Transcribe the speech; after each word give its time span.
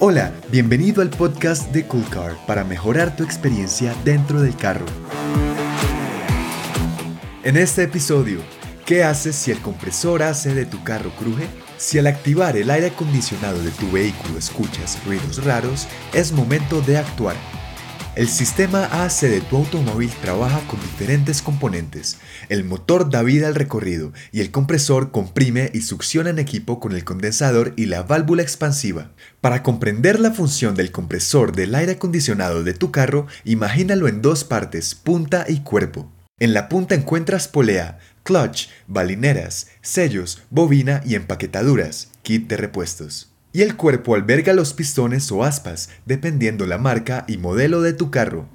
Hola, 0.00 0.32
bienvenido 0.52 1.02
al 1.02 1.10
podcast 1.10 1.72
de 1.72 1.84
Cool 1.84 2.08
Car 2.08 2.36
para 2.46 2.62
mejorar 2.62 3.16
tu 3.16 3.24
experiencia 3.24 3.96
dentro 4.04 4.40
del 4.40 4.54
carro. 4.54 4.86
En 7.42 7.56
este 7.56 7.82
episodio, 7.82 8.38
¿qué 8.86 9.02
haces 9.02 9.34
si 9.34 9.50
el 9.50 9.58
compresor 9.58 10.22
hace 10.22 10.54
de 10.54 10.66
tu 10.66 10.84
carro 10.84 11.10
cruje? 11.18 11.48
Si 11.78 11.98
al 11.98 12.06
activar 12.06 12.56
el 12.56 12.70
aire 12.70 12.86
acondicionado 12.86 13.60
de 13.60 13.72
tu 13.72 13.90
vehículo 13.90 14.38
escuchas 14.38 15.04
ruidos 15.04 15.44
raros, 15.44 15.88
es 16.12 16.30
momento 16.30 16.80
de 16.82 16.98
actuar. 16.98 17.34
El 18.18 18.28
sistema 18.28 19.04
AC 19.04 19.28
de 19.28 19.40
tu 19.40 19.58
automóvil 19.58 20.10
trabaja 20.20 20.60
con 20.66 20.80
diferentes 20.80 21.40
componentes. 21.40 22.18
El 22.48 22.64
motor 22.64 23.10
da 23.10 23.22
vida 23.22 23.46
al 23.46 23.54
recorrido 23.54 24.12
y 24.32 24.40
el 24.40 24.50
compresor 24.50 25.12
comprime 25.12 25.70
y 25.72 25.82
succiona 25.82 26.30
en 26.30 26.40
equipo 26.40 26.80
con 26.80 26.96
el 26.96 27.04
condensador 27.04 27.74
y 27.76 27.86
la 27.86 28.02
válvula 28.02 28.42
expansiva. 28.42 29.12
Para 29.40 29.62
comprender 29.62 30.18
la 30.18 30.32
función 30.32 30.74
del 30.74 30.90
compresor 30.90 31.54
del 31.54 31.76
aire 31.76 31.92
acondicionado 31.92 32.64
de 32.64 32.74
tu 32.74 32.90
carro, 32.90 33.28
imagínalo 33.44 34.08
en 34.08 34.20
dos 34.20 34.42
partes, 34.42 34.96
punta 34.96 35.44
y 35.48 35.60
cuerpo. 35.60 36.10
En 36.40 36.54
la 36.54 36.68
punta 36.68 36.96
encuentras 36.96 37.46
polea, 37.46 38.00
clutch, 38.24 38.66
balineras, 38.88 39.68
sellos, 39.80 40.42
bobina 40.50 41.02
y 41.06 41.14
empaquetaduras, 41.14 42.08
kit 42.24 42.48
de 42.48 42.56
repuestos 42.56 43.28
y 43.52 43.62
el 43.62 43.76
cuerpo 43.76 44.14
alberga 44.14 44.52
los 44.52 44.74
pistones 44.74 45.30
o 45.32 45.44
aspas, 45.44 45.88
dependiendo 46.06 46.66
la 46.66 46.78
marca 46.78 47.24
y 47.28 47.38
modelo 47.38 47.82
de 47.82 47.92
tu 47.92 48.10
carro. 48.10 48.46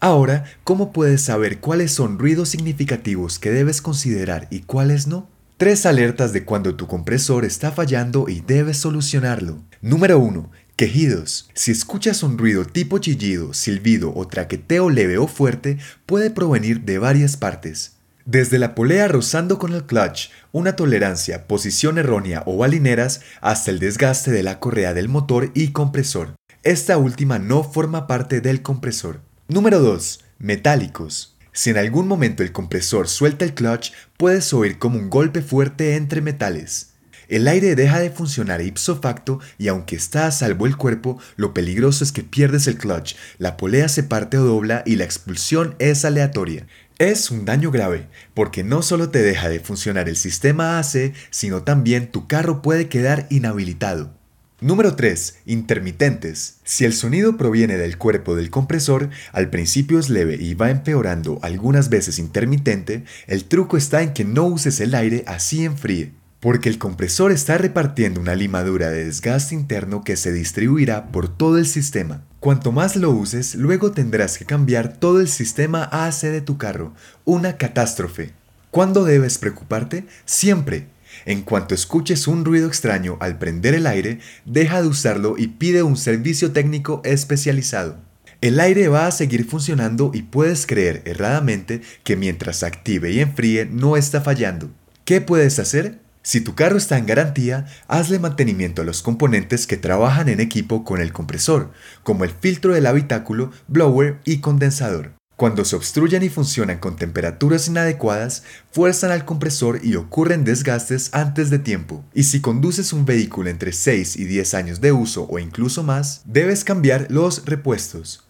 Ahora, 0.00 0.44
¿cómo 0.64 0.92
puedes 0.92 1.22
saber 1.22 1.58
cuáles 1.60 1.92
son 1.92 2.18
ruidos 2.18 2.50
significativos 2.50 3.38
que 3.38 3.50
debes 3.50 3.80
considerar 3.80 4.46
y 4.50 4.60
cuáles 4.60 5.06
no? 5.06 5.28
Tres 5.56 5.86
alertas 5.86 6.34
de 6.34 6.44
cuando 6.44 6.74
tu 6.74 6.86
compresor 6.86 7.46
está 7.46 7.72
fallando 7.72 8.28
y 8.28 8.40
debes 8.40 8.76
solucionarlo. 8.76 9.62
Número 9.80 10.18
1. 10.18 10.50
Quejidos. 10.76 11.48
Si 11.54 11.70
escuchas 11.70 12.22
un 12.22 12.36
ruido 12.36 12.66
tipo 12.66 12.98
chillido, 12.98 13.54
silbido 13.54 14.12
o 14.14 14.28
traqueteo 14.28 14.90
leve 14.90 15.16
o 15.16 15.26
fuerte, 15.26 15.78
puede 16.04 16.30
provenir 16.30 16.82
de 16.82 16.98
varias 16.98 17.38
partes. 17.38 17.95
Desde 18.26 18.58
la 18.58 18.74
polea 18.74 19.06
rozando 19.06 19.56
con 19.56 19.72
el 19.72 19.84
clutch, 19.84 20.30
una 20.50 20.74
tolerancia, 20.74 21.46
posición 21.46 21.96
errónea 21.96 22.42
o 22.44 22.56
balineras, 22.56 23.20
hasta 23.40 23.70
el 23.70 23.78
desgaste 23.78 24.32
de 24.32 24.42
la 24.42 24.58
correa 24.58 24.94
del 24.94 25.08
motor 25.08 25.52
y 25.54 25.68
compresor. 25.68 26.34
Esta 26.64 26.98
última 26.98 27.38
no 27.38 27.62
forma 27.62 28.08
parte 28.08 28.40
del 28.40 28.62
compresor. 28.62 29.20
Número 29.46 29.78
2. 29.78 30.24
Metálicos. 30.40 31.36
Si 31.52 31.70
en 31.70 31.78
algún 31.78 32.08
momento 32.08 32.42
el 32.42 32.50
compresor 32.50 33.06
suelta 33.06 33.44
el 33.44 33.54
clutch, 33.54 33.92
puedes 34.16 34.52
oír 34.52 34.80
como 34.80 34.98
un 34.98 35.08
golpe 35.08 35.40
fuerte 35.40 35.94
entre 35.94 36.20
metales. 36.20 36.94
El 37.28 37.48
aire 37.48 37.74
deja 37.74 37.98
de 37.98 38.10
funcionar 38.10 38.60
ipso 38.60 39.00
facto 39.00 39.40
y 39.58 39.66
aunque 39.66 39.96
está 39.96 40.26
a 40.26 40.30
salvo 40.30 40.66
el 40.66 40.76
cuerpo, 40.76 41.18
lo 41.36 41.54
peligroso 41.54 42.04
es 42.04 42.12
que 42.12 42.22
pierdes 42.22 42.68
el 42.68 42.78
clutch, 42.78 43.14
la 43.38 43.56
polea 43.56 43.88
se 43.88 44.04
parte 44.04 44.38
o 44.38 44.44
dobla 44.44 44.84
y 44.86 44.94
la 44.94 45.04
expulsión 45.04 45.74
es 45.80 46.04
aleatoria. 46.04 46.66
Es 46.98 47.30
un 47.30 47.44
daño 47.44 47.70
grave, 47.70 48.06
porque 48.32 48.64
no 48.64 48.80
solo 48.80 49.10
te 49.10 49.20
deja 49.20 49.50
de 49.50 49.60
funcionar 49.60 50.08
el 50.08 50.16
sistema 50.16 50.78
AC, 50.78 51.12
sino 51.28 51.62
también 51.62 52.10
tu 52.10 52.26
carro 52.26 52.62
puede 52.62 52.88
quedar 52.88 53.26
inhabilitado. 53.28 54.14
Número 54.62 54.96
3. 54.96 55.40
Intermitentes. 55.44 56.56
Si 56.64 56.86
el 56.86 56.94
sonido 56.94 57.36
proviene 57.36 57.76
del 57.76 57.98
cuerpo 57.98 58.34
del 58.34 58.48
compresor, 58.48 59.10
al 59.32 59.50
principio 59.50 59.98
es 59.98 60.08
leve 60.08 60.36
y 60.40 60.54
va 60.54 60.70
empeorando 60.70 61.38
algunas 61.42 61.90
veces 61.90 62.18
intermitente, 62.18 63.04
el 63.26 63.44
truco 63.44 63.76
está 63.76 64.00
en 64.00 64.14
que 64.14 64.24
no 64.24 64.46
uses 64.46 64.80
el 64.80 64.94
aire 64.94 65.22
así 65.26 65.66
enfríe 65.66 66.14
porque 66.46 66.68
el 66.68 66.78
compresor 66.78 67.32
está 67.32 67.58
repartiendo 67.58 68.20
una 68.20 68.36
limadura 68.36 68.88
de 68.88 69.06
desgaste 69.06 69.52
interno 69.52 70.04
que 70.04 70.14
se 70.14 70.32
distribuirá 70.32 71.08
por 71.08 71.26
todo 71.26 71.58
el 71.58 71.66
sistema. 71.66 72.22
Cuanto 72.38 72.70
más 72.70 72.94
lo 72.94 73.10
uses, 73.10 73.56
luego 73.56 73.90
tendrás 73.90 74.38
que 74.38 74.44
cambiar 74.44 74.92
todo 74.96 75.20
el 75.20 75.26
sistema 75.26 75.88
AC 75.90 76.20
de 76.20 76.40
tu 76.40 76.56
carro, 76.56 76.94
una 77.24 77.56
catástrofe. 77.56 78.30
¿Cuándo 78.70 79.04
debes 79.04 79.38
preocuparte? 79.38 80.06
Siempre. 80.24 80.86
En 81.24 81.42
cuanto 81.42 81.74
escuches 81.74 82.28
un 82.28 82.44
ruido 82.44 82.68
extraño 82.68 83.16
al 83.18 83.38
prender 83.38 83.74
el 83.74 83.88
aire, 83.88 84.20
deja 84.44 84.82
de 84.82 84.86
usarlo 84.86 85.34
y 85.36 85.48
pide 85.48 85.82
un 85.82 85.96
servicio 85.96 86.52
técnico 86.52 87.02
especializado. 87.04 87.96
El 88.40 88.60
aire 88.60 88.86
va 88.86 89.08
a 89.08 89.10
seguir 89.10 89.46
funcionando 89.46 90.12
y 90.14 90.22
puedes 90.22 90.64
creer 90.64 91.02
erradamente 91.06 91.80
que 92.04 92.14
mientras 92.14 92.62
active 92.62 93.10
y 93.10 93.18
enfríe 93.18 93.66
no 93.66 93.96
está 93.96 94.20
fallando. 94.20 94.70
¿Qué 95.04 95.20
puedes 95.20 95.58
hacer? 95.58 96.05
Si 96.26 96.40
tu 96.40 96.56
carro 96.56 96.76
está 96.76 96.98
en 96.98 97.06
garantía, 97.06 97.66
hazle 97.86 98.18
mantenimiento 98.18 98.82
a 98.82 98.84
los 98.84 99.00
componentes 99.00 99.68
que 99.68 99.76
trabajan 99.76 100.28
en 100.28 100.40
equipo 100.40 100.82
con 100.82 101.00
el 101.00 101.12
compresor, 101.12 101.70
como 102.02 102.24
el 102.24 102.30
filtro 102.30 102.74
del 102.74 102.86
habitáculo, 102.86 103.52
blower 103.68 104.18
y 104.24 104.38
condensador. 104.38 105.12
Cuando 105.36 105.64
se 105.64 105.76
obstruyen 105.76 106.24
y 106.24 106.28
funcionan 106.28 106.78
con 106.78 106.96
temperaturas 106.96 107.68
inadecuadas, 107.68 108.42
fuerzan 108.72 109.12
al 109.12 109.24
compresor 109.24 109.78
y 109.84 109.94
ocurren 109.94 110.42
desgastes 110.42 111.10
antes 111.14 111.48
de 111.48 111.60
tiempo. 111.60 112.04
Y 112.12 112.24
si 112.24 112.40
conduces 112.40 112.92
un 112.92 113.04
vehículo 113.04 113.48
entre 113.48 113.70
6 113.70 114.16
y 114.16 114.24
10 114.24 114.54
años 114.54 114.80
de 114.80 114.90
uso 114.90 115.28
o 115.30 115.38
incluso 115.38 115.84
más, 115.84 116.22
debes 116.24 116.64
cambiar 116.64 117.06
los 117.08 117.44
repuestos. 117.44 118.26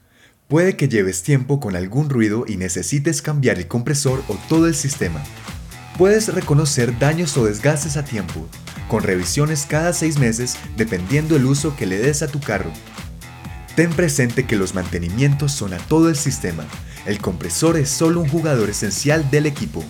Puede 0.49 0.77
que 0.77 0.91
lleves 0.91 1.23
tiempo 1.23 1.61
con 1.61 1.75
algún 1.75 2.11
ruido 2.11 2.45
y 2.47 2.59
necesites 2.59 3.23
cambiar 3.23 3.57
el 3.57 3.69
compresor 3.69 4.23
o 4.29 4.37
todo 4.51 4.67
el 4.67 4.75
sistema. 4.75 5.25
Puedes 5.99 6.29
reconocer 6.35 6.99
daños 6.99 7.37
o 7.39 7.47
desgastes 7.47 7.97
a 7.97 8.05
tiempo, 8.05 8.47
con 8.87 9.03
revisiones 9.03 9.65
cada 9.67 9.95
seis 9.95 10.19
meses 10.19 10.57
dependiendo 10.77 11.37
el 11.37 11.47
uso 11.47 11.75
que 11.75 11.87
le 11.87 11.97
des 11.97 12.23
a 12.23 12.27
tu 12.27 12.39
carro. 12.39 12.71
Ten 13.77 13.91
presente 13.91 14.47
que 14.47 14.57
los 14.57 14.75
mantenimientos 14.75 15.53
son 15.53 15.73
a 15.73 15.79
todo 15.79 16.11
el 16.11 16.17
sistema. 16.17 16.65
El 17.07 17.19
compresor 17.19 17.79
es 17.79 17.89
solo 17.89 18.21
un 18.21 18.29
jugador 18.29 18.69
esencial 18.69 19.31
del 19.31 19.47
equipo. 19.47 19.83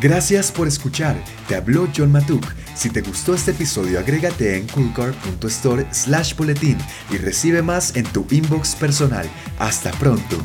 Gracias 0.00 0.50
por 0.50 0.66
escuchar. 0.66 1.22
Te 1.46 1.56
habló 1.56 1.88
John 1.94 2.10
Matuk. 2.10 2.46
Si 2.74 2.88
te 2.88 3.02
gustó 3.02 3.34
este 3.34 3.50
episodio, 3.50 3.98
agrégate 3.98 4.56
en 4.56 4.66
coolcar.store 4.66 5.86
slash 5.92 6.34
boletín 6.36 6.78
y 7.10 7.18
recibe 7.18 7.60
más 7.60 7.96
en 7.96 8.04
tu 8.04 8.26
inbox 8.30 8.74
personal. 8.76 9.28
Hasta 9.58 9.90
pronto. 9.92 10.38